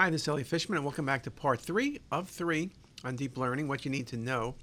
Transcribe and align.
Hi, 0.00 0.08
this 0.08 0.22
is 0.22 0.28
Elliot 0.28 0.46
Fishman, 0.46 0.78
and 0.78 0.84
welcome 0.86 1.04
back 1.04 1.24
to 1.24 1.30
part 1.30 1.60
three 1.60 2.00
of 2.10 2.30
three 2.30 2.70
on 3.04 3.16
deep 3.16 3.36
learning 3.36 3.68
what 3.68 3.84
you 3.84 3.90
need 3.90 4.06
to 4.06 4.16
know. 4.16 4.54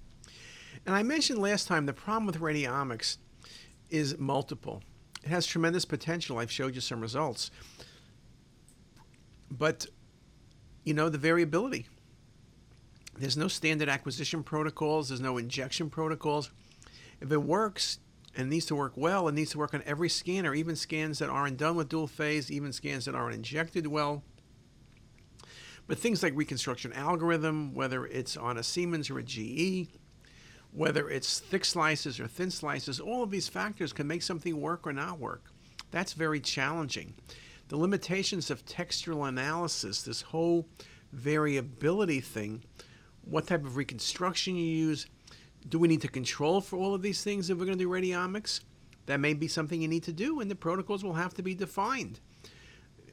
And 0.83 0.95
I 0.95 1.03
mentioned 1.03 1.37
last 1.37 1.67
time 1.67 1.85
the 1.85 1.93
problem 1.93 2.25
with 2.25 2.39
radiomics 2.39 3.17
is 3.91 4.17
multiple. 4.17 4.81
It 5.23 5.29
has 5.29 5.45
tremendous 5.45 5.85
potential. 5.85 6.39
I've 6.39 6.51
showed 6.51 6.73
you 6.73 6.81
some 6.81 7.01
results. 7.01 7.51
But, 9.51 9.85
you 10.83 10.95
know, 10.95 11.07
the 11.07 11.19
variability. 11.19 11.85
There's 13.15 13.37
no 13.37 13.47
standard 13.47 13.89
acquisition 13.89 14.41
protocols, 14.41 15.09
there's 15.09 15.21
no 15.21 15.37
injection 15.37 15.91
protocols. 15.91 16.49
If 17.21 17.31
it 17.31 17.43
works 17.43 17.99
and 18.35 18.49
needs 18.49 18.65
to 18.65 18.75
work 18.75 18.93
well, 18.95 19.27
it 19.27 19.35
needs 19.35 19.51
to 19.51 19.59
work 19.59 19.75
on 19.75 19.83
every 19.85 20.09
scanner, 20.09 20.55
even 20.55 20.75
scans 20.75 21.19
that 21.19 21.29
aren't 21.29 21.57
done 21.57 21.75
with 21.75 21.89
dual 21.89 22.07
phase, 22.07 22.49
even 22.49 22.73
scans 22.73 23.05
that 23.05 23.13
aren't 23.13 23.35
injected 23.35 23.85
well. 23.85 24.23
But 25.87 25.97
things 25.97 26.21
like 26.21 26.35
reconstruction 26.35 26.91
algorithm, 26.93 27.73
whether 27.73 28.05
it's 28.05 28.35
on 28.35 28.57
a 28.57 28.63
Siemens 28.63 29.09
or 29.09 29.19
a 29.19 29.23
GE, 29.23 29.87
whether 30.71 31.09
it's 31.09 31.39
thick 31.39 31.63
slices 31.63 32.19
or 32.19 32.27
thin 32.27 32.51
slices, 32.51 32.99
all 32.99 33.23
of 33.23 33.31
these 33.31 33.47
factors 33.47 33.93
can 33.93 34.05
make 34.05 34.21
something 34.21 34.59
work 34.59 34.85
or 34.85 34.93
not 34.93 35.19
work. 35.19 35.45
That's 35.91 36.13
very 36.13 36.41
challenging. 36.41 37.15
The 37.69 37.77
limitations 37.77 38.51
of 38.51 38.65
textural 38.65 39.27
analysis, 39.27 40.01
this 40.01 40.21
whole 40.21 40.67
variability 41.13 42.19
thing, 42.19 42.63
what 43.23 43.47
type 43.47 43.65
of 43.65 43.77
reconstruction 43.77 44.55
you 44.55 44.65
use, 44.65 45.07
do 45.67 45.79
we 45.79 45.87
need 45.87 46.01
to 46.01 46.07
control 46.07 46.61
for 46.61 46.77
all 46.77 46.93
of 46.93 47.01
these 47.01 47.23
things 47.23 47.49
if 47.49 47.57
we're 47.57 47.65
going 47.65 47.77
to 47.77 47.83
do 47.83 47.89
radiomics? 47.89 48.61
That 49.05 49.19
may 49.21 49.33
be 49.33 49.47
something 49.47 49.81
you 49.81 49.87
need 49.87 50.03
to 50.03 50.13
do, 50.13 50.41
and 50.41 50.51
the 50.51 50.55
protocols 50.55 51.03
will 51.03 51.13
have 51.13 51.33
to 51.35 51.43
be 51.43 51.55
defined. 51.55 52.19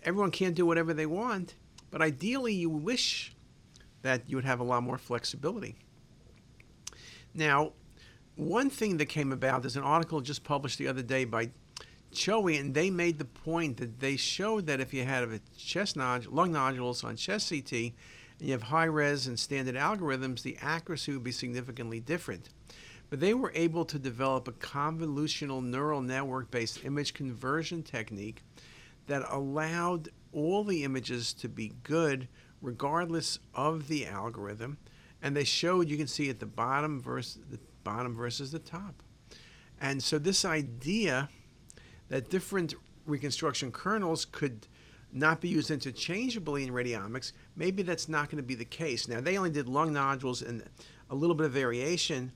Everyone 0.02 0.32
can't 0.32 0.56
do 0.56 0.66
whatever 0.66 0.92
they 0.92 1.06
want, 1.06 1.54
but 1.94 2.02
ideally, 2.02 2.52
you 2.52 2.68
wish 2.68 3.32
that 4.02 4.28
you 4.28 4.36
would 4.36 4.44
have 4.44 4.58
a 4.58 4.64
lot 4.64 4.82
more 4.82 4.98
flexibility. 4.98 5.76
Now, 7.32 7.70
one 8.34 8.68
thing 8.68 8.96
that 8.96 9.06
came 9.06 9.30
about, 9.30 9.62
there's 9.62 9.76
an 9.76 9.84
article 9.84 10.20
just 10.20 10.42
published 10.42 10.78
the 10.78 10.88
other 10.88 11.02
day 11.02 11.24
by 11.24 11.50
Choe, 12.10 12.48
and 12.48 12.74
they 12.74 12.90
made 12.90 13.20
the 13.20 13.24
point 13.24 13.76
that 13.76 14.00
they 14.00 14.16
showed 14.16 14.66
that 14.66 14.80
if 14.80 14.92
you 14.92 15.04
had 15.04 15.22
a 15.22 15.38
chest 15.56 15.94
nodule, 15.94 16.32
lung 16.32 16.50
nodules 16.50 17.04
on 17.04 17.14
chest 17.14 17.50
CT, 17.50 17.72
and 17.72 17.92
you 18.40 18.50
have 18.50 18.64
high 18.64 18.86
res 18.86 19.28
and 19.28 19.38
standard 19.38 19.76
algorithms, 19.76 20.42
the 20.42 20.58
accuracy 20.60 21.12
would 21.12 21.22
be 21.22 21.30
significantly 21.30 22.00
different. 22.00 22.48
But 23.08 23.20
they 23.20 23.34
were 23.34 23.52
able 23.54 23.84
to 23.84 24.00
develop 24.00 24.48
a 24.48 24.52
convolutional 24.52 25.62
neural 25.62 26.02
network 26.02 26.50
based 26.50 26.84
image 26.84 27.14
conversion 27.14 27.84
technique 27.84 28.42
that 29.06 29.22
allowed 29.30 30.08
all 30.34 30.64
the 30.64 30.84
images 30.84 31.32
to 31.34 31.48
be 31.48 31.72
good 31.82 32.28
regardless 32.60 33.38
of 33.54 33.88
the 33.88 34.06
algorithm. 34.06 34.78
And 35.22 35.36
they 35.36 35.44
showed 35.44 35.88
you 35.88 35.96
can 35.96 36.06
see 36.06 36.28
at 36.28 36.40
the 36.40 36.46
bottom 36.46 37.00
versus 37.00 37.38
the 37.50 37.58
bottom 37.82 38.14
versus 38.14 38.52
the 38.52 38.58
top. 38.58 39.02
And 39.80 40.02
so 40.02 40.18
this 40.18 40.44
idea 40.44 41.28
that 42.08 42.30
different 42.30 42.74
reconstruction 43.06 43.70
kernels 43.72 44.24
could 44.24 44.66
not 45.12 45.40
be 45.40 45.48
used 45.48 45.70
interchangeably 45.70 46.64
in 46.64 46.70
radiomics, 46.70 47.32
maybe 47.54 47.82
that's 47.82 48.08
not 48.08 48.28
going 48.30 48.38
to 48.38 48.46
be 48.46 48.54
the 48.54 48.64
case. 48.64 49.06
Now 49.06 49.20
they 49.20 49.36
only 49.36 49.50
did 49.50 49.68
lung 49.68 49.92
nodules 49.92 50.42
and 50.42 50.64
a 51.10 51.14
little 51.14 51.36
bit 51.36 51.46
of 51.46 51.52
variation, 51.52 52.32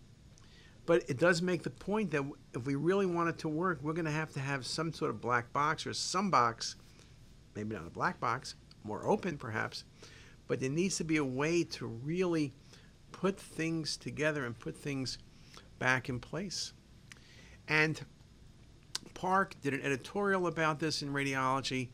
but 0.87 1.03
it 1.09 1.19
does 1.19 1.43
make 1.43 1.63
the 1.63 1.71
point 1.71 2.11
that 2.13 2.25
if 2.55 2.65
we 2.65 2.77
really 2.77 3.07
want 3.07 3.29
it 3.29 3.39
to 3.39 3.49
work, 3.49 3.81
we're 3.83 3.95
going 3.95 4.05
to 4.05 4.11
have 4.11 4.33
to 4.35 4.41
have 4.41 4.65
some 4.65 4.93
sort 4.93 5.11
of 5.11 5.21
black 5.21 5.53
box 5.53 5.87
or 5.87 5.93
some 5.93 6.31
box 6.31 6.77
maybe 7.59 7.75
not 7.75 7.89
a 7.89 7.91
black 7.91 8.21
box, 8.21 8.55
more 8.85 9.05
open 9.05 9.37
perhaps, 9.37 9.83
but 10.47 10.61
there 10.61 10.71
needs 10.71 10.97
to 10.97 11.05
be 11.05 11.17
a 11.17 11.25
way 11.25 11.65
to 11.65 11.87
really 11.87 12.53
put 13.11 13.39
things 13.39 13.97
together 13.97 14.47
and 14.47 14.57
put 14.57 14.77
things 14.77 15.19
back 15.81 16.09
in 16.09 16.21
place. 16.21 16.73
And 17.67 18.01
Park 19.13 19.57
did 19.61 19.75
an 19.75 19.83
editorial 19.83 20.47
about 20.47 20.79
this 20.79 21.03
in 21.03 21.13
radiology 21.13 21.89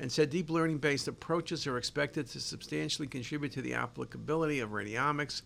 and 0.00 0.10
said 0.10 0.30
deep 0.30 0.50
learning 0.50 0.78
based 0.78 1.06
approaches 1.06 1.64
are 1.68 1.78
expected 1.78 2.26
to 2.30 2.40
substantially 2.40 3.06
contribute 3.06 3.52
to 3.52 3.62
the 3.62 3.74
applicability 3.74 4.58
of 4.58 4.70
radiomics. 4.70 5.42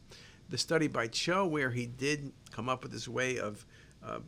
The 0.49 0.56
study 0.56 0.89
by 0.89 1.09
Cho, 1.09 1.47
where 1.47 1.71
he 1.71 1.85
did 1.85 2.33
come 2.50 2.71
up 2.71 2.83
with 2.83 2.93
this 2.93 3.06
way 3.06 3.39
of 3.39 3.67
uh, 4.03 4.21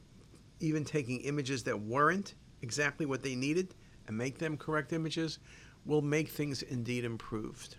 even 0.60 0.84
taking 0.84 1.20
images 1.22 1.62
that 1.62 1.80
weren't 1.80 2.34
exactly 2.60 3.06
what 3.06 3.22
they 3.22 3.34
needed 3.34 3.74
and 4.10 4.18
make 4.18 4.38
them 4.38 4.56
correct 4.56 4.92
images 4.92 5.38
will 5.86 6.02
make 6.02 6.28
things 6.28 6.62
indeed 6.62 7.04
improved. 7.04 7.76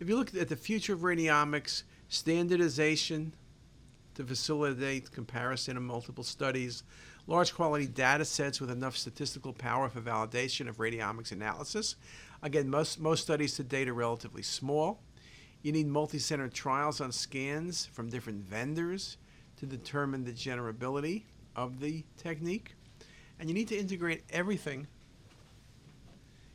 If 0.00 0.08
you 0.08 0.16
look 0.16 0.34
at 0.34 0.48
the 0.48 0.56
future 0.56 0.94
of 0.94 1.00
radiomics, 1.00 1.84
standardization 2.08 3.34
to 4.16 4.24
facilitate 4.24 5.12
comparison 5.12 5.76
of 5.76 5.84
multiple 5.84 6.24
studies, 6.24 6.82
large 7.28 7.54
quality 7.54 7.86
data 7.86 8.24
sets 8.24 8.60
with 8.60 8.68
enough 8.68 8.96
statistical 8.96 9.52
power 9.52 9.88
for 9.88 10.00
validation 10.00 10.68
of 10.68 10.78
radiomics 10.78 11.30
analysis. 11.30 11.94
Again, 12.42 12.68
most, 12.68 12.98
most 12.98 13.22
studies 13.22 13.54
to 13.54 13.62
date 13.62 13.88
are 13.88 13.94
relatively 13.94 14.42
small. 14.42 15.00
You 15.62 15.70
need 15.70 15.86
multi 15.86 16.18
center 16.18 16.48
trials 16.48 17.00
on 17.00 17.12
scans 17.12 17.86
from 17.86 18.10
different 18.10 18.40
vendors 18.40 19.18
to 19.58 19.66
determine 19.66 20.24
the 20.24 20.32
generability 20.32 21.26
of 21.54 21.78
the 21.78 22.02
technique. 22.16 22.74
And 23.38 23.48
you 23.48 23.54
need 23.54 23.68
to 23.68 23.78
integrate 23.78 24.24
everything 24.30 24.88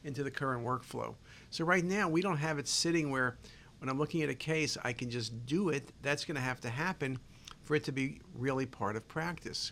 into 0.06 0.24
the 0.24 0.32
current 0.32 0.66
workflow. 0.66 1.16
So 1.50 1.66
right 1.66 1.84
now, 1.84 2.08
we 2.08 2.22
don't 2.22 2.38
have 2.38 2.60
it 2.60 2.68
sitting 2.68 3.10
where 3.10 3.38
when 3.80 3.90
I'm 3.90 3.98
looking 3.98 4.22
at 4.22 4.30
a 4.30 4.36
case, 4.36 4.78
I 4.84 4.94
can 4.94 5.10
just 5.10 5.46
do 5.46 5.70
it. 5.70 5.92
That's 6.02 6.26
going 6.26 6.36
to 6.36 6.42
have 6.42 6.62
to 6.62 6.70
happen 6.70 7.20
for 7.64 7.76
it 7.76 7.84
to 7.86 7.92
be 7.92 8.22
really 8.36 8.66
part 8.66 8.96
of 8.96 9.08
practice. 9.08 9.72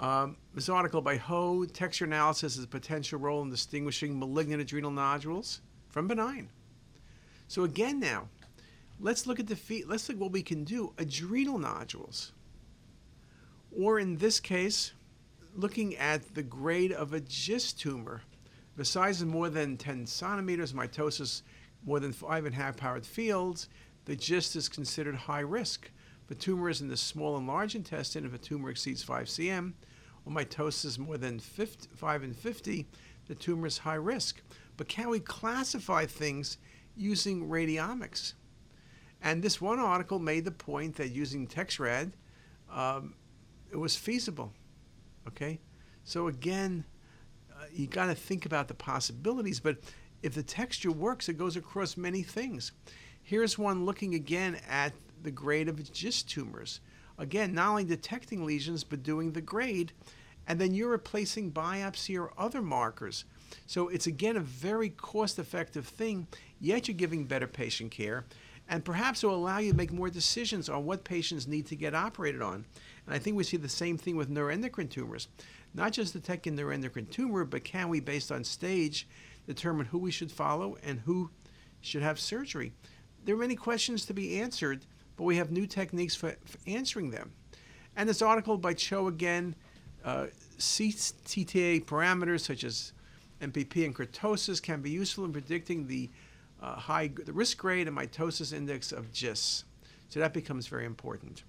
Um, 0.00 0.36
this 0.54 0.68
article 0.68 1.00
by 1.00 1.16
Ho, 1.16 1.64
texture 1.64 2.04
analysis 2.04 2.56
has 2.56 2.64
a 2.64 2.68
potential 2.68 3.18
role 3.18 3.42
in 3.42 3.50
distinguishing 3.50 4.18
malignant 4.18 4.60
adrenal 4.60 4.90
nodules 4.90 5.60
from 5.88 6.08
benign. 6.08 6.50
So 7.48 7.64
again 7.64 8.00
now, 8.00 8.28
let's 9.00 9.26
look 9.26 9.38
at 9.38 9.46
the 9.46 9.56
feet, 9.56 9.88
let's 9.88 10.08
look 10.08 10.18
what 10.18 10.32
we 10.32 10.42
can 10.42 10.64
do. 10.64 10.92
Adrenal 10.98 11.58
nodules. 11.58 12.32
Or 13.76 13.98
in 13.98 14.16
this 14.18 14.40
case, 14.40 14.92
looking 15.54 15.96
at 15.96 16.34
the 16.34 16.42
grade 16.42 16.92
of 16.92 17.12
a 17.12 17.20
GIST 17.20 17.78
tumor 17.78 18.22
the 18.76 18.84
size 18.84 19.18
is 19.18 19.26
more 19.26 19.48
than 19.48 19.76
10 19.76 20.06
centimeters, 20.06 20.72
mitosis 20.72 21.42
more 21.84 22.00
than 22.00 22.12
five 22.12 22.44
and 22.44 22.54
a 22.54 22.58
half 22.58 22.76
powered 22.76 23.06
fields, 23.06 23.68
the 24.06 24.16
GIST 24.16 24.56
is 24.56 24.68
considered 24.68 25.14
high 25.14 25.40
risk. 25.40 25.90
For 26.26 26.34
tumors 26.34 26.80
in 26.80 26.88
the 26.88 26.96
small 26.96 27.36
and 27.36 27.46
large 27.46 27.74
intestine, 27.74 28.24
if 28.24 28.32
a 28.32 28.38
tumor 28.38 28.70
exceeds 28.70 29.02
5 29.02 29.26
cm, 29.26 29.74
or 30.24 30.32
mitosis 30.32 30.98
more 30.98 31.18
than 31.18 31.38
50, 31.38 31.88
5 31.94 32.22
and 32.22 32.36
50, 32.36 32.86
the 33.26 33.34
tumor 33.34 33.66
is 33.66 33.78
high 33.78 33.94
risk. 33.94 34.40
But 34.76 34.88
can 34.88 35.10
we 35.10 35.20
classify 35.20 36.06
things 36.06 36.58
using 36.96 37.48
radiomics? 37.48 38.32
And 39.22 39.42
this 39.42 39.60
one 39.60 39.78
article 39.78 40.18
made 40.18 40.44
the 40.44 40.50
point 40.50 40.96
that 40.96 41.08
using 41.08 41.46
TexRad, 41.46 42.12
um, 42.72 43.14
it 43.70 43.76
was 43.76 43.96
feasible. 43.96 44.52
Okay? 45.28 45.60
So 46.04 46.28
again, 46.28 46.84
Uh, 47.64 47.68
you 47.72 47.86
got 47.86 48.06
to 48.06 48.14
think 48.14 48.46
about 48.46 48.68
the 48.68 48.74
possibilities. 48.74 49.60
But 49.60 49.78
if 50.22 50.34
the 50.34 50.42
texture 50.42 50.92
works, 50.92 51.28
it 51.28 51.38
goes 51.38 51.56
across 51.56 51.96
many 51.96 52.22
things. 52.22 52.72
Here's 53.22 53.58
one 53.58 53.86
looking 53.86 54.14
again 54.14 54.58
at 54.68 54.92
the 55.22 55.30
grade 55.30 55.68
of 55.68 55.92
GIST 55.92 56.28
tumors. 56.28 56.80
Again, 57.18 57.54
not 57.54 57.70
only 57.70 57.84
detecting 57.84 58.44
lesions, 58.44 58.84
but 58.84 59.02
doing 59.02 59.32
the 59.32 59.40
grade. 59.40 59.92
And 60.46 60.60
then 60.60 60.74
you're 60.74 60.90
replacing 60.90 61.52
biopsy 61.52 62.20
or 62.20 62.32
other 62.36 62.60
markers. 62.60 63.24
So 63.66 63.88
it's 63.88 64.06
again 64.06 64.36
a 64.36 64.40
very 64.40 64.90
cost 64.90 65.38
effective 65.38 65.86
thing, 65.86 66.26
yet 66.60 66.86
you're 66.86 66.96
giving 66.96 67.24
better 67.24 67.46
patient 67.46 67.92
care. 67.92 68.24
And 68.68 68.84
perhaps 68.84 69.22
it 69.22 69.26
will 69.26 69.36
allow 69.36 69.58
you 69.58 69.72
to 69.72 69.76
make 69.76 69.92
more 69.92 70.08
decisions 70.08 70.68
on 70.68 70.86
what 70.86 71.04
patients 71.04 71.46
need 71.46 71.66
to 71.66 71.76
get 71.76 71.94
operated 71.94 72.40
on. 72.40 72.64
And 73.06 73.14
I 73.14 73.18
think 73.18 73.36
we 73.36 73.44
see 73.44 73.58
the 73.58 73.68
same 73.68 73.98
thing 73.98 74.16
with 74.16 74.30
neuroendocrine 74.30 74.90
tumors 74.90 75.28
not 75.74 75.92
just 75.92 76.12
detecting 76.12 76.56
neuroendocrine 76.56 77.10
tumor, 77.10 77.44
but 77.44 77.64
can 77.64 77.88
we, 77.88 78.00
based 78.00 78.30
on 78.30 78.44
stage, 78.44 79.08
determine 79.46 79.86
who 79.86 79.98
we 79.98 80.10
should 80.10 80.30
follow 80.30 80.76
and 80.84 81.00
who 81.00 81.30
should 81.80 82.02
have 82.02 82.18
surgery? 82.18 82.72
There 83.24 83.34
are 83.34 83.38
many 83.38 83.56
questions 83.56 84.06
to 84.06 84.14
be 84.14 84.40
answered, 84.40 84.86
but 85.16 85.24
we 85.24 85.36
have 85.36 85.50
new 85.50 85.66
techniques 85.66 86.14
for, 86.14 86.36
for 86.44 86.58
answering 86.66 87.10
them. 87.10 87.32
And 87.96 88.08
this 88.08 88.22
article 88.22 88.56
by 88.56 88.74
Cho 88.74 89.08
again, 89.08 89.56
uh, 90.04 90.26
CTTA 90.58 91.84
parameters 91.84 92.40
such 92.40 92.62
as 92.62 92.92
MPP 93.40 93.84
and 93.84 93.94
kurtosis 93.94 94.62
can 94.62 94.80
be 94.80 94.90
useful 94.90 95.24
in 95.24 95.32
predicting 95.32 95.86
the 95.86 96.08
uh, 96.64 96.76
high 96.76 97.08
the 97.08 97.32
risk 97.32 97.58
grade 97.58 97.86
and 97.86 97.96
mitosis 97.96 98.52
index 98.52 98.92
of 98.92 99.12
GIST. 99.12 99.64
So 100.08 100.20
that 100.20 100.32
becomes 100.32 100.66
very 100.66 100.86
important. 100.86 101.44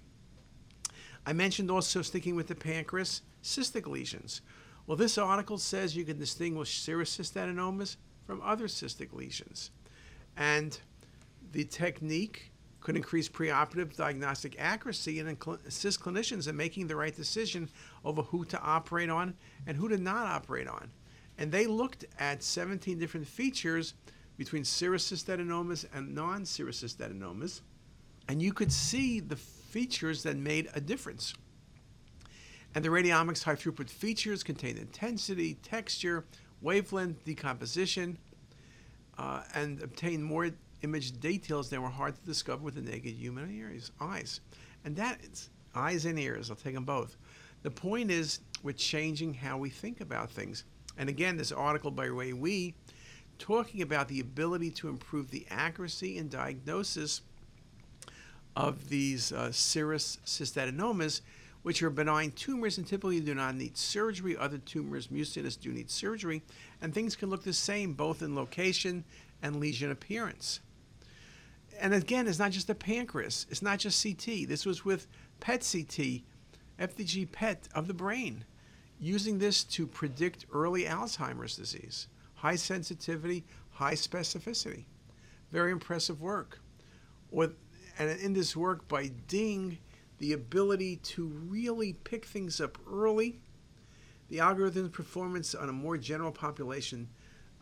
I 1.26 1.34
mentioned 1.34 1.72
also 1.72 2.02
sticking 2.02 2.36
with 2.36 2.48
the 2.48 2.56
pancreas 2.56 3.22
cystic 3.42 3.88
lesions. 3.88 4.42
Well, 4.86 4.98
this 4.98 5.18
article 5.18 5.58
says 5.58 5.96
you 5.96 6.04
can 6.04 6.20
distinguish 6.20 6.80
serous 6.80 7.18
cystadenomas 7.18 7.96
from 8.26 8.42
other 8.42 8.68
cystic 8.68 9.14
lesions. 9.14 9.72
And 10.38 10.78
the 11.52 11.64
technique 11.64 12.52
could 12.82 12.96
increase 12.96 13.28
preoperative 13.28 13.96
diagnostic 13.96 14.56
accuracy 14.60 15.20
and 15.20 15.38
assist 15.66 16.02
clinicians 16.02 16.48
in 16.48 16.56
making 16.56 16.88
the 16.88 16.96
right 16.96 17.16
decision 17.16 17.70
over 18.04 18.22
who 18.22 18.46
to 18.46 18.62
operate 18.62 19.10
on 19.10 19.34
and 19.66 19.76
who 19.78 19.90
to 19.90 19.98
not 19.98 20.28
operate 20.28 20.68
on. 20.68 20.92
And 21.38 21.52
they 21.52 21.66
looked 21.66 22.06
at 22.20 22.44
17 22.44 23.00
different 23.00 23.28
features 23.28 23.96
between 24.38 24.64
serous 24.64 25.12
cystadenomas 25.12 25.86
and 25.94 26.14
non 26.14 26.44
serous 26.44 26.84
cystadenomas, 26.84 27.62
and 28.28 28.42
you 28.42 28.54
could 28.54 28.72
see 28.72 29.20
the 29.20 29.36
features 29.36 30.24
that 30.24 30.38
made 30.38 30.70
a 30.74 30.82
difference. 30.82 31.34
And 32.74 32.84
the 32.84 32.90
radiomics 32.90 33.44
high 33.44 33.56
throughput 33.56 33.90
features 33.90 34.44
contain 34.44 34.78
intensity, 34.78 35.56
texture, 35.56 36.26
wavelength, 36.62 37.24
decomposition, 37.24 38.18
uh, 39.18 39.44
and 39.54 39.82
obtain 39.82 40.22
more 40.22 40.50
image 40.82 41.20
details 41.20 41.70
that 41.70 41.82
were 41.82 41.90
hard 41.90 42.16
to 42.16 42.22
discover 42.26 42.64
with 42.64 42.76
the 42.76 42.82
naked 42.82 43.14
human 43.14 43.50
ears, 43.56 43.92
eyes. 44.02 44.42
And 44.84 44.96
that 44.98 45.20
is 45.24 45.50
eyes 45.74 46.06
and 46.06 46.20
ears, 46.20 46.50
I'll 46.50 46.56
take 46.56 46.74
them 46.74 46.86
both. 46.86 47.18
The 47.64 47.72
point 47.72 48.12
is, 48.12 48.40
we're 48.64 48.74
changing 48.74 49.34
how 49.34 49.58
we 49.58 49.70
think 49.70 50.02
about 50.02 50.30
things. 50.30 50.66
And 50.98 51.10
again, 51.10 51.38
this 51.38 51.52
article 51.52 51.92
by 51.92 52.06
Ray 52.06 52.34
Wee 52.34 52.76
talking 53.40 53.82
about 53.82 54.08
the 54.08 54.20
ability 54.20 54.72
to 54.72 54.90
improve 54.90 55.32
the 55.32 55.46
accuracy 55.50 56.18
and 56.18 56.30
diagnosis 56.30 57.22
of 58.56 58.90
these 58.90 59.32
uh, 59.32 59.52
serous 59.52 60.18
cystadenomas, 60.26 61.22
which 61.64 61.84
are 61.84 61.90
benign 61.90 62.32
tumors 62.32 62.78
and 62.78 62.88
typically 62.88 63.20
do 63.20 63.36
not 63.36 63.56
need 63.56 63.78
surgery. 63.78 64.38
Other 64.38 64.60
tumors, 64.60 65.12
mucinous, 65.12 65.56
do 65.56 65.72
need 65.72 65.90
surgery, 65.90 66.42
and 66.82 66.94
things 66.94 67.16
can 67.16 67.30
look 67.30 67.44
the 67.44 67.54
same 67.54 67.94
both 67.94 68.22
in 68.22 68.36
location 68.36 69.04
and 69.42 69.58
lesion 69.58 69.92
appearance 69.92 70.60
and 71.80 71.94
again, 71.94 72.28
it's 72.28 72.40
not 72.40 72.52
just 72.52 72.68
the 72.68 72.76
pancreas. 72.76 73.46
It's 73.50 73.62
not 73.62 73.80
just 73.80 74.02
CT. 74.02 74.48
This 74.48 74.66
was 74.66 74.86
with 74.86 75.08
PET 75.40 75.60
CT, 75.60 76.22
FDG 76.80 77.32
PET 77.32 77.68
of 77.74 77.88
the 77.88 77.94
brain, 77.94 78.46
using 79.00 79.40
this 79.40 79.64
to 79.64 79.86
predict 79.86 80.46
early 80.54 80.84
Alzheimer's 80.84 81.56
disease. 81.56 82.08
High 82.46 82.58
sensitivity, 82.58 83.44
high 83.72 83.96
specificity. 83.96 84.86
Very 85.52 85.72
impressive 85.72 86.22
work. 86.22 86.60
With, 87.32 87.56
and 87.98 88.08
in 88.20 88.34
this 88.34 88.56
work 88.56 88.88
by 88.88 89.08
Ding, 89.28 89.80
the 90.20 90.34
ability 90.34 90.98
to 90.98 91.26
really 91.26 91.94
pick 91.94 92.24
things 92.24 92.62
up 92.62 92.78
early. 92.88 93.40
The 94.30 94.42
algorithm's 94.42 94.92
performance 94.92 95.56
on 95.56 95.70
a 95.70 95.74
more 95.74 95.98
general 95.98 96.32
population 96.32 97.10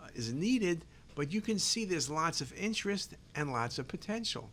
uh, 0.02 0.08
is 0.16 0.34
needed, 0.34 0.84
but 1.16 1.32
you 1.32 1.40
can 1.40 1.60
see 1.60 1.86
there's 1.86 2.10
lots 2.10 2.42
of 2.42 2.52
interest 2.52 3.14
and 3.36 3.54
lots 3.54 3.80
of 3.80 3.88
potential. 3.88 4.50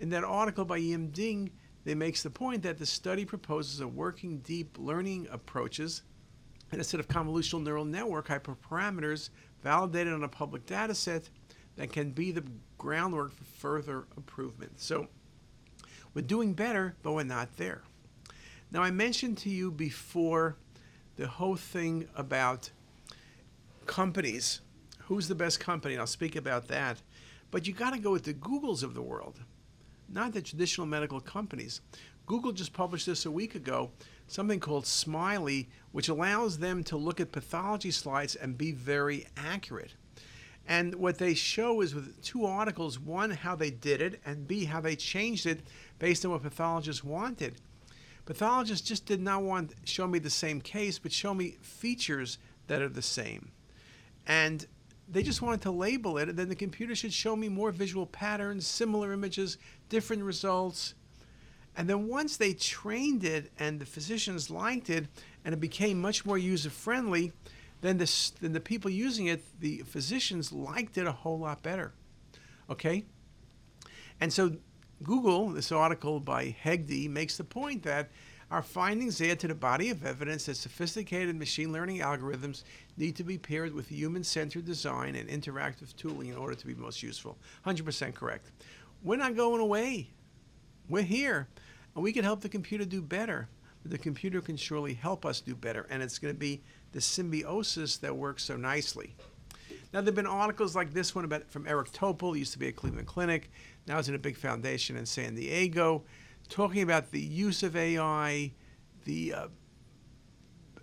In 0.00 0.10
that 0.10 0.22
article 0.22 0.66
by 0.66 0.76
Ian 0.76 1.12
Ding, 1.12 1.50
they 1.84 1.94
makes 1.94 2.22
the 2.22 2.28
point 2.28 2.62
that 2.64 2.76
the 2.76 2.84
study 2.84 3.24
proposes 3.24 3.80
a 3.80 3.88
working 3.88 4.40
deep 4.40 4.76
learning 4.78 5.28
approaches 5.30 6.02
and 6.72 6.80
a 6.80 6.84
set 6.84 7.00
of 7.00 7.08
convolutional 7.08 7.62
neural 7.62 7.84
network 7.84 8.28
hyperparameters 8.28 9.30
validated 9.62 10.12
on 10.12 10.24
a 10.24 10.28
public 10.28 10.66
data 10.66 10.94
set 10.94 11.28
that 11.76 11.92
can 11.92 12.10
be 12.10 12.30
the 12.32 12.44
groundwork 12.78 13.32
for 13.32 13.44
further 13.44 14.04
improvement. 14.16 14.80
So 14.80 15.08
we're 16.14 16.22
doing 16.22 16.54
better, 16.54 16.96
but 17.02 17.12
we're 17.12 17.24
not 17.24 17.56
there. 17.56 17.82
Now, 18.72 18.82
I 18.82 18.90
mentioned 18.90 19.38
to 19.38 19.50
you 19.50 19.70
before 19.70 20.56
the 21.16 21.26
whole 21.26 21.56
thing 21.56 22.08
about 22.16 22.70
companies 23.86 24.60
who's 25.10 25.26
the 25.26 25.34
best 25.34 25.58
company? 25.58 25.94
And 25.94 26.00
I'll 26.00 26.06
speak 26.06 26.36
about 26.36 26.68
that. 26.68 27.02
But 27.50 27.66
you 27.66 27.72
got 27.72 27.94
to 27.94 27.98
go 27.98 28.12
with 28.12 28.22
the 28.22 28.32
Googles 28.32 28.84
of 28.84 28.94
the 28.94 29.02
world, 29.02 29.40
not 30.08 30.32
the 30.32 30.40
traditional 30.40 30.86
medical 30.86 31.20
companies. 31.20 31.80
Google 32.30 32.52
just 32.52 32.72
published 32.72 33.06
this 33.06 33.26
a 33.26 33.30
week 33.30 33.56
ago, 33.56 33.90
something 34.28 34.60
called 34.60 34.86
SMILY, 34.86 35.68
which 35.90 36.08
allows 36.08 36.58
them 36.58 36.84
to 36.84 36.96
look 36.96 37.18
at 37.18 37.32
pathology 37.32 37.90
slides 37.90 38.36
and 38.36 38.56
be 38.56 38.70
very 38.70 39.26
accurate. 39.36 39.94
And 40.64 40.94
what 40.94 41.18
they 41.18 41.34
show 41.34 41.80
is 41.80 41.92
with 41.92 42.22
two 42.22 42.46
articles 42.46 43.00
one, 43.00 43.32
how 43.32 43.56
they 43.56 43.72
did 43.72 44.00
it, 44.00 44.20
and 44.24 44.46
B, 44.46 44.64
how 44.64 44.80
they 44.80 44.94
changed 44.94 45.44
it 45.44 45.64
based 45.98 46.24
on 46.24 46.30
what 46.30 46.44
pathologists 46.44 47.02
wanted. 47.02 47.56
Pathologists 48.26 48.86
just 48.86 49.06
did 49.06 49.20
not 49.20 49.42
want 49.42 49.74
show 49.82 50.06
me 50.06 50.20
the 50.20 50.30
same 50.30 50.60
case, 50.60 51.00
but 51.00 51.10
show 51.10 51.34
me 51.34 51.56
features 51.62 52.38
that 52.68 52.80
are 52.80 52.88
the 52.88 53.02
same. 53.02 53.50
And 54.24 54.64
they 55.08 55.24
just 55.24 55.42
wanted 55.42 55.62
to 55.62 55.72
label 55.72 56.16
it, 56.16 56.28
and 56.28 56.38
then 56.38 56.48
the 56.48 56.54
computer 56.54 56.94
should 56.94 57.12
show 57.12 57.34
me 57.34 57.48
more 57.48 57.72
visual 57.72 58.06
patterns, 58.06 58.68
similar 58.68 59.12
images, 59.12 59.58
different 59.88 60.22
results. 60.22 60.94
And 61.76 61.88
then 61.88 62.08
once 62.08 62.36
they 62.36 62.52
trained 62.52 63.24
it 63.24 63.52
and 63.58 63.80
the 63.80 63.86
physicians 63.86 64.50
liked 64.50 64.90
it, 64.90 65.06
and 65.44 65.54
it 65.54 65.60
became 65.60 66.00
much 66.00 66.26
more 66.26 66.36
user 66.36 66.70
friendly, 66.70 67.32
then 67.80 67.98
the, 67.98 68.30
then 68.40 68.52
the 68.52 68.60
people 68.60 68.90
using 68.90 69.26
it, 69.26 69.42
the 69.60 69.78
physicians 69.86 70.52
liked 70.52 70.98
it 70.98 71.06
a 71.06 71.12
whole 71.12 71.38
lot 71.38 71.62
better. 71.62 71.92
Okay? 72.68 73.04
And 74.20 74.32
so 74.32 74.52
Google, 75.02 75.48
this 75.48 75.72
article 75.72 76.20
by 76.20 76.54
Hegde, 76.62 77.08
makes 77.08 77.36
the 77.36 77.44
point 77.44 77.82
that 77.84 78.10
our 78.50 78.62
findings 78.62 79.20
add 79.20 79.38
to 79.40 79.48
the 79.48 79.54
body 79.54 79.90
of 79.90 80.04
evidence 80.04 80.46
that 80.46 80.56
sophisticated 80.56 81.36
machine 81.36 81.72
learning 81.72 82.00
algorithms 82.00 82.64
need 82.96 83.14
to 83.16 83.24
be 83.24 83.38
paired 83.38 83.72
with 83.72 83.88
human 83.88 84.24
centered 84.24 84.64
design 84.64 85.14
and 85.14 85.28
interactive 85.28 85.94
tooling 85.96 86.28
in 86.28 86.36
order 86.36 86.56
to 86.56 86.66
be 86.66 86.74
most 86.74 87.02
useful. 87.02 87.38
100% 87.64 88.14
correct. 88.14 88.50
We're 89.02 89.16
not 89.16 89.36
going 89.36 89.60
away. 89.60 90.10
We're 90.90 91.02
here. 91.02 91.48
And 91.94 92.02
we 92.02 92.12
can 92.12 92.24
help 92.24 92.40
the 92.40 92.48
computer 92.48 92.84
do 92.84 93.00
better. 93.00 93.48
The 93.84 93.96
computer 93.96 94.40
can 94.40 94.56
surely 94.56 94.92
help 94.92 95.24
us 95.24 95.40
do 95.40 95.54
better. 95.54 95.86
And 95.88 96.02
it's 96.02 96.18
going 96.18 96.34
to 96.34 96.38
be 96.38 96.62
the 96.92 97.00
symbiosis 97.00 97.96
that 97.98 98.14
works 98.14 98.42
so 98.42 98.56
nicely. 98.56 99.14
Now, 99.92 100.00
there 100.00 100.06
have 100.06 100.14
been 100.14 100.26
articles 100.26 100.76
like 100.76 100.92
this 100.92 101.14
one 101.14 101.24
about, 101.24 101.50
from 101.50 101.66
Eric 101.66 101.92
Topol, 101.92 102.36
used 102.36 102.52
to 102.52 102.58
be 102.58 102.68
at 102.68 102.76
Cleveland 102.76 103.06
Clinic, 103.06 103.50
now 103.86 103.98
is 103.98 104.08
in 104.08 104.14
a 104.14 104.18
big 104.18 104.36
foundation 104.36 104.96
in 104.96 105.06
San 105.06 105.34
Diego, 105.34 106.04
talking 106.48 106.82
about 106.82 107.10
the 107.10 107.20
use 107.20 107.62
of 107.62 107.74
AI, 107.76 108.52
the 109.04 109.34
uh, 109.34 109.48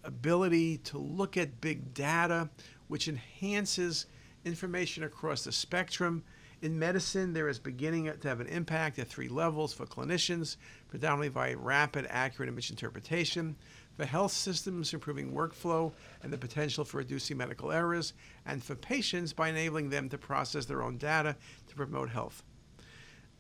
ability 0.04 0.78
to 0.80 0.98
look 0.98 1.38
at 1.38 1.62
big 1.62 1.94
data, 1.94 2.50
which 2.88 3.08
enhances 3.08 4.08
information 4.44 5.04
across 5.04 5.44
the 5.44 5.52
spectrum. 5.52 6.24
In 6.62 6.80
medicine, 6.80 7.34
there 7.34 7.50
is 7.50 7.60
beginning 7.60 8.06
to 8.06 8.28
have 8.28 8.40
an 8.40 8.48
impact 8.48 8.98
at 8.98 9.08
three 9.08 9.30
levels 9.30 9.74
for 9.74 9.86
clinicians, 9.86 10.58
predominantly 10.88 11.30
by 11.30 11.54
rapid, 11.54 12.08
accurate 12.10 12.50
image 12.50 12.72
interpretation, 12.72 13.56
for 13.96 14.06
health 14.06 14.32
systems, 14.32 14.94
improving 14.94 15.34
workflow 15.34 15.92
and 16.24 16.34
the 16.34 16.38
potential 16.38 16.84
for 16.84 16.98
reducing 16.98 17.38
medical 17.38 17.72
errors, 17.72 18.14
and 18.46 18.64
for 18.64 18.76
patients 18.76 19.34
by 19.34 19.50
enabling 19.50 19.90
them 19.90 20.10
to 20.10 20.18
process 20.18 20.66
their 20.66 20.82
own 20.82 20.98
data 20.98 21.36
to 21.68 21.76
promote 21.76 22.10
health. 22.10 22.44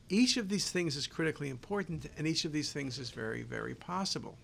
Each 0.10 0.38
of 0.38 0.48
these 0.48 0.70
things 0.70 0.96
is 0.96 1.08
critically 1.08 1.50
important, 1.50 2.10
and 2.18 2.28
each 2.28 2.46
of 2.46 2.52
these 2.52 2.72
things 2.72 3.00
is 3.00 3.10
very, 3.10 3.42
very 3.42 3.74
possible. 3.74 4.38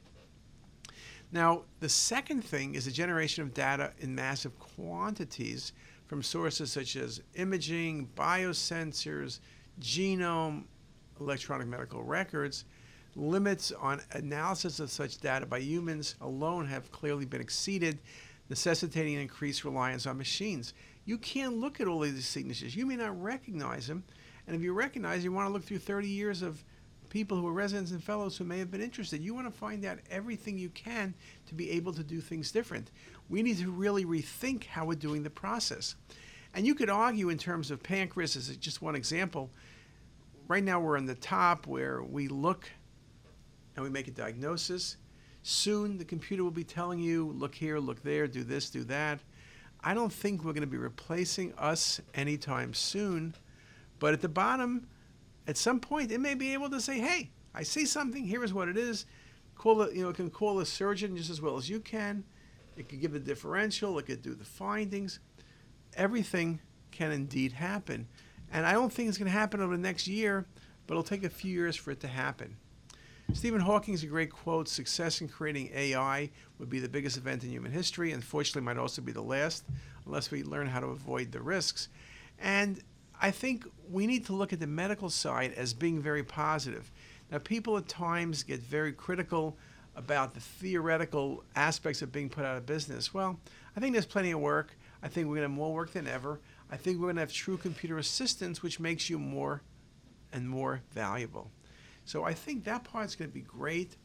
Now, 1.32 1.64
the 1.80 1.90
second 1.90 2.44
thing 2.44 2.76
is 2.76 2.86
the 2.86 2.92
generation 2.92 3.44
of 3.44 3.54
data 3.54 3.92
in 4.00 4.14
massive 4.14 4.58
quantities 4.60 5.74
from 6.08 6.22
sources 6.22 6.72
such 6.72 6.96
as 6.96 7.22
imaging, 7.36 8.10
biosensors, 8.16 9.40
genome, 9.80 10.64
electronic 11.20 11.68
medical 11.68 12.04
records. 12.04 12.66
Limits 13.16 13.72
on 13.72 14.02
analysis 14.12 14.80
of 14.80 14.90
such 14.90 15.20
data 15.20 15.46
by 15.46 15.60
humans 15.60 16.16
alone 16.22 16.66
have 16.66 16.92
clearly 16.92 17.26
been 17.26 17.42
exceeded, 17.42 18.00
necessitating 18.50 19.14
increased 19.14 19.64
reliance 19.64 20.08
on 20.08 20.18
machines. 20.18 20.74
You 21.06 21.18
can't 21.18 21.58
look 21.58 21.80
at 21.80 21.88
all 21.88 22.04
of 22.04 22.14
these 22.14 22.26
signatures. 22.26 22.76
You 22.76 22.86
may 22.86 22.96
not 22.96 23.22
recognize 23.22 23.88
them. 23.88 24.04
And 24.48 24.56
if 24.56 24.62
you 24.62 24.74
recognize, 24.74 25.24
you 25.24 25.32
want 25.32 25.48
to 25.48 25.54
look 25.54 25.64
through 25.64 25.80
30 25.80 26.08
years 26.08 26.42
of 26.42 26.64
people 27.10 27.38
who 27.38 27.48
are 27.48 27.54
residents 27.54 27.92
and 27.92 28.04
fellows 28.04 28.36
who 28.36 28.44
may 28.44 28.58
have 28.58 28.72
been 28.72 28.82
interested. 28.82 29.22
You 29.22 29.36
want 29.36 29.46
to 29.46 29.58
find 29.58 29.86
out 29.86 30.00
everything 30.10 30.58
you 30.58 30.70
can 30.70 31.14
to 31.46 31.54
be 31.54 31.70
able 31.70 31.94
to 31.94 32.04
do 32.04 32.20
things 32.20 32.52
different. 32.52 32.90
We 33.30 33.42
need 33.42 33.58
to 33.60 33.72
really 33.72 34.06
rethink 34.06 34.66
how 34.66 34.86
we're 34.86 34.96
doing 34.96 35.24
the 35.24 35.30
process. 35.30 35.96
And 36.54 36.66
you 36.66 36.76
could 36.76 36.90
argue 36.90 37.30
in 37.30 37.38
terms 37.38 37.72
of 37.72 37.82
pancreas 37.82 38.36
as 38.36 38.56
just 38.58 38.82
one 38.82 38.96
example. 38.96 39.50
Right 40.48 40.64
now 40.64 40.80
we're 40.80 40.98
on 40.98 41.06
the 41.06 41.16
top 41.16 41.66
where 41.68 42.04
we 42.04 42.28
look 42.28 42.70
and 43.76 43.84
we 43.84 43.90
make 43.90 44.08
a 44.08 44.12
diagnosis. 44.12 44.98
Soon 45.42 45.98
the 45.98 46.06
computer 46.06 46.44
will 46.44 46.52
be 46.52 46.64
telling 46.64 47.00
you, 47.00 47.34
look 47.38 47.56
here, 47.56 47.80
look 47.80 48.04
there, 48.04 48.28
do 48.28 48.44
this, 48.44 48.70
do 48.70 48.84
that. 48.86 49.20
I 49.84 49.94
don't 49.94 50.14
think 50.14 50.44
we're 50.44 50.54
going 50.54 50.62
to 50.62 50.68
be 50.68 50.78
replacing 50.78 51.54
us 51.56 52.00
anytime 52.14 52.74
soon. 52.74 53.36
But 54.00 54.14
at 54.14 54.22
the 54.22 54.30
bottom, 54.30 54.88
at 55.48 55.58
some 55.58 55.80
point 55.80 56.12
it 56.12 56.20
may 56.20 56.36
be 56.36 56.54
able 56.54 56.70
to 56.70 56.80
say, 56.80 57.00
"Hey, 57.00 57.32
I 57.54 57.64
see 57.64 57.86
something. 57.86 58.26
Here 58.26 58.44
is 58.44 58.54
what 58.54 58.70
it 58.70 58.78
is." 58.78 59.06
Call 59.56 59.82
it, 59.82 59.96
you 59.96 60.04
know, 60.04 60.14
can 60.14 60.30
call 60.30 60.60
a 60.60 60.66
surgeon 60.66 61.16
just 61.16 61.30
as 61.30 61.42
well 61.42 61.58
as 61.58 61.70
you 61.70 61.80
can. 61.80 62.24
It 62.78 62.90
could 62.90 63.02
give 63.02 63.14
the 63.14 63.20
differential. 63.20 63.98
It 64.00 64.06
could 64.06 64.22
do 64.22 64.36
the 64.36 64.46
findings. 64.46 65.20
Everything 65.96 66.60
can 66.92 67.12
indeed 67.12 67.54
happen, 67.54 68.08
And 68.52 68.68
I 68.68 68.74
don't 68.74 68.94
think 68.94 69.10
it's 69.10 69.18
going 69.18 69.32
to 69.32 69.38
happen 69.38 69.62
over 69.62 69.76
the 69.76 69.82
next 69.82 70.08
year, 70.08 70.46
but 70.86 70.94
it'll 70.94 71.04
take 71.04 71.24
a 71.24 71.30
few 71.30 71.52
years 71.52 71.76
for 71.76 71.90
it 71.90 72.00
to 72.02 72.08
happen. 72.08 72.56
Stephen 73.34 73.62
Hawking's 73.62 74.04
a 74.04 74.08
great 74.08 74.32
quote 74.32 74.68
success 74.68 75.22
in 75.22 75.28
creating 75.28 75.72
AI 75.74 76.30
would 76.60 76.70
be 76.70 76.80
the 76.80 76.90
biggest 76.90 77.18
event 77.18 77.44
in 77.44 77.50
human 77.50 77.72
history. 77.72 78.12
Unfortunately, 78.12 78.62
might 78.62 78.78
also 78.78 79.02
be 79.02 79.12
the 79.12 79.24
last, 79.24 79.64
unless 80.06 80.30
we 80.30 80.44
learn 80.44 80.68
how 80.68 80.82
to 80.82 80.88
avoid 80.88 81.32
the 81.32 81.42
risks. 81.42 81.90
And 82.38 82.80
I 83.20 83.32
think 83.32 83.66
we 83.90 84.06
need 84.06 84.26
to 84.28 84.34
look 84.34 84.54
at 84.54 84.60
the 84.60 84.68
medical 84.68 85.10
side 85.10 85.54
as 85.54 85.74
being 85.74 86.00
very 86.00 86.24
positive. 86.24 86.92
Now, 87.32 87.40
people 87.40 87.78
at 87.78 87.88
times 87.88 88.44
get 88.44 88.60
very 88.60 88.92
critical 88.92 89.58
about 89.96 90.34
the 90.34 90.40
theoretical 90.40 91.44
aspects 91.56 92.02
of 92.02 92.12
being 92.12 92.30
put 92.30 92.46
out 92.46 92.58
of 92.58 92.66
business. 92.66 93.14
Well, 93.14 93.40
I 93.76 93.80
think 93.80 93.94
there's 93.94 94.06
plenty 94.06 94.32
of 94.32 94.40
work. 94.40 94.78
I 95.02 95.08
think 95.08 95.28
we're 95.28 95.36
going 95.36 95.48
to 95.48 95.50
have 95.50 95.58
more 95.58 95.74
work 95.74 95.94
than 95.94 96.08
ever. 96.08 96.40
I 96.72 96.78
think 96.78 96.98
we're 96.98 97.08
going 97.08 97.18
to 97.18 97.22
have 97.22 97.34
true 97.34 97.58
computer 97.58 97.98
assistance, 97.98 98.64
which 98.64 98.80
makes 98.80 99.10
you 99.10 99.20
more 99.20 99.62
and 100.32 100.50
more 100.50 100.82
valuable. 100.92 101.52
So 102.06 102.24
I 102.24 102.34
think 102.34 102.64
that 102.64 102.84
part's 102.84 103.16
going 103.16 103.30
to 103.30 103.34
be 103.34 103.42
great. 103.42 103.96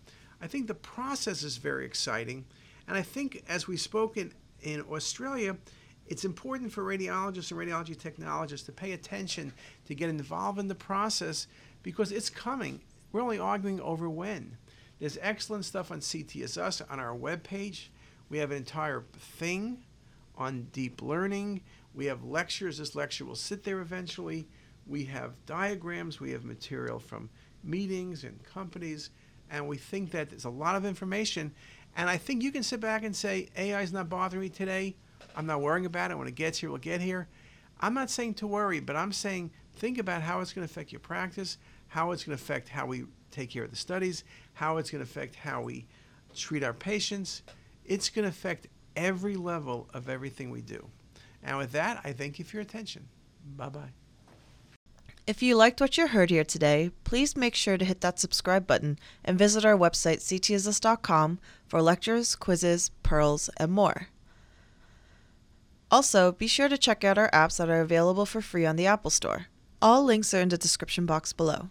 I 0.40 0.46
think 0.46 0.66
the 0.66 0.74
process 0.74 1.42
is 1.42 1.56
very 1.56 1.84
exciting. 1.84 2.44
And 2.86 2.96
I 2.96 3.02
think, 3.02 3.42
as 3.48 3.66
we 3.66 3.76
spoke 3.76 4.16
in, 4.16 4.32
in 4.60 4.82
Australia, 4.82 5.56
it's 6.06 6.24
important 6.24 6.72
for 6.72 6.82
radiologists 6.82 7.50
and 7.50 7.60
radiology 7.60 7.98
technologists 7.98 8.66
to 8.66 8.72
pay 8.72 8.92
attention 8.92 9.52
to 9.86 9.94
get 9.94 10.08
involved 10.08 10.58
in 10.58 10.68
the 10.68 10.74
process 10.74 11.46
because 11.82 12.12
it's 12.12 12.30
coming. 12.30 12.80
We're 13.12 13.22
only 13.22 13.38
arguing 13.38 13.80
over 13.80 14.08
when. 14.08 14.56
There's 14.98 15.18
excellent 15.20 15.64
stuff 15.64 15.90
on 15.90 16.00
CTisus 16.00 16.82
on 16.90 16.98
our 16.98 17.16
webpage. 17.16 17.88
We 18.28 18.38
have 18.38 18.50
an 18.50 18.56
entire 18.56 19.04
thing 19.18 19.84
on 20.36 20.68
deep 20.72 21.02
learning. 21.02 21.62
We 21.94 22.06
have 22.06 22.24
lectures. 22.24 22.78
This 22.78 22.94
lecture 22.94 23.24
will 23.24 23.34
sit 23.34 23.64
there 23.64 23.80
eventually. 23.80 24.48
We 24.86 25.04
have 25.04 25.34
diagrams. 25.46 26.20
We 26.20 26.32
have 26.32 26.44
material 26.44 26.98
from 26.98 27.30
meetings 27.62 28.24
and 28.24 28.42
companies, 28.44 29.10
and 29.50 29.66
we 29.68 29.76
think 29.76 30.10
that 30.12 30.30
there's 30.30 30.44
a 30.44 30.50
lot 30.50 30.76
of 30.76 30.84
information. 30.84 31.52
And 31.96 32.08
I 32.08 32.16
think 32.16 32.42
you 32.42 32.52
can 32.52 32.62
sit 32.62 32.80
back 32.80 33.04
and 33.04 33.14
say, 33.14 33.48
AI 33.56 33.82
is 33.82 33.92
not 33.92 34.08
bothering 34.08 34.42
me 34.42 34.48
today. 34.48 34.96
I'm 35.36 35.46
not 35.46 35.60
worrying 35.60 35.86
about 35.86 36.10
it. 36.10 36.18
When 36.18 36.28
it 36.28 36.34
gets 36.34 36.58
here, 36.58 36.70
we'll 36.70 36.78
get 36.78 37.00
here. 37.00 37.28
I'm 37.80 37.94
not 37.94 38.10
saying 38.10 38.34
to 38.34 38.46
worry, 38.46 38.80
but 38.80 38.96
I'm 38.96 39.12
saying 39.12 39.50
think 39.76 39.98
about 39.98 40.22
how 40.22 40.40
it's 40.40 40.52
going 40.52 40.66
to 40.66 40.72
affect 40.72 40.92
your 40.92 41.00
practice, 41.00 41.58
how 41.88 42.10
it's 42.10 42.24
going 42.24 42.36
to 42.36 42.42
affect 42.42 42.68
how 42.68 42.86
we 42.86 43.04
take 43.30 43.50
care 43.50 43.64
of 43.64 43.70
the 43.70 43.76
studies, 43.76 44.24
how 44.54 44.76
it's 44.78 44.90
going 44.90 45.04
to 45.04 45.10
affect 45.10 45.34
how 45.34 45.62
we 45.62 45.86
treat 46.34 46.62
our 46.62 46.72
patients. 46.72 47.42
It's 47.84 48.08
going 48.08 48.24
to 48.24 48.30
affect 48.30 48.68
every 48.96 49.36
level 49.36 49.88
of 49.94 50.08
everything 50.08 50.50
we 50.50 50.62
do. 50.62 50.88
And 51.42 51.56
with 51.56 51.72
that, 51.72 52.00
I 52.04 52.12
thank 52.12 52.38
you 52.38 52.44
for 52.44 52.56
your 52.56 52.62
attention. 52.62 53.08
Bye 53.56 53.68
bye. 53.68 53.92
If 55.26 55.42
you 55.42 55.56
liked 55.56 55.80
what 55.80 55.98
you 55.98 56.06
heard 56.06 56.30
here 56.30 56.44
today, 56.44 56.90
please 57.04 57.36
make 57.36 57.54
sure 57.54 57.76
to 57.76 57.84
hit 57.84 58.00
that 58.00 58.18
subscribe 58.18 58.66
button 58.66 58.98
and 59.22 59.38
visit 59.38 59.62
our 59.62 59.76
website 59.76 60.20
ctisus.com 60.20 61.38
for 61.66 61.82
lectures, 61.82 62.34
quizzes, 62.34 62.90
pearls, 63.02 63.50
and 63.58 63.70
more. 63.70 64.08
Also, 65.90 66.32
be 66.32 66.46
sure 66.46 66.68
to 66.68 66.78
check 66.78 67.04
out 67.04 67.18
our 67.18 67.30
apps 67.30 67.58
that 67.58 67.68
are 67.68 67.80
available 67.80 68.24
for 68.24 68.40
free 68.40 68.64
on 68.64 68.76
the 68.76 68.86
Apple 68.86 69.10
Store. 69.10 69.46
All 69.80 70.02
links 70.02 70.32
are 70.32 70.40
in 70.40 70.48
the 70.48 70.58
description 70.58 71.06
box 71.06 71.32
below. 71.32 71.68